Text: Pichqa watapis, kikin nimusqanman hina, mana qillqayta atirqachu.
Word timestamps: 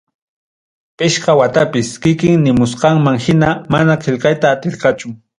Pichqa 1.01 1.33
watapis, 1.41 1.89
kikin 2.05 2.37
nimusqanman 2.45 3.19
hina, 3.25 3.49
mana 3.75 3.99
qillqayta 4.07 4.55
atirqachu. 4.57 5.13